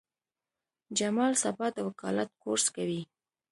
جمال 0.97 1.33
سبا 1.43 1.67
د 1.75 1.77
وکالت 1.87 2.29
کورس 2.43 2.65
کوي. 2.75 3.01